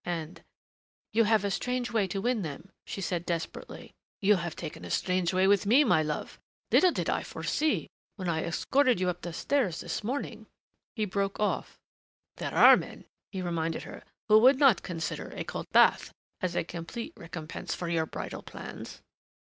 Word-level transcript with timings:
And" 0.03 0.43
"You 1.13 1.25
have 1.25 1.45
a 1.45 1.51
strange 1.51 1.91
way 1.91 2.07
to 2.07 2.21
win 2.21 2.41
them," 2.41 2.71
she 2.87 3.01
said 3.01 3.23
desperately. 3.23 3.93
"You 4.19 4.37
have 4.37 4.55
taken 4.55 4.83
a 4.83 4.89
strange 4.89 5.31
way 5.31 5.45
with 5.45 5.67
me, 5.67 5.83
my 5.83 6.01
love! 6.01 6.39
Little 6.71 6.89
did 6.91 7.07
I 7.07 7.21
foresee, 7.21 7.87
when 8.15 8.27
I 8.27 8.43
escorted 8.43 8.99
you 8.99 9.09
up 9.09 9.21
the 9.21 9.31
stairs 9.31 9.81
this 9.81 10.03
morning" 10.03 10.47
He 10.95 11.05
broke 11.05 11.39
off. 11.39 11.77
"There 12.37 12.51
are 12.55 12.77
men," 12.77 13.05
he 13.31 13.43
reminded 13.43 13.83
her, 13.83 14.01
"who 14.27 14.39
would 14.39 14.57
not 14.57 14.81
consider 14.81 15.33
a 15.35 15.43
cold 15.43 15.67
bath 15.71 16.11
as 16.41 16.55
a 16.55 16.63
complete 16.63 17.13
recompense 17.15 17.75
for 17.75 17.87
your 17.87 18.07
bridal 18.07 18.41
plans." 18.41 19.03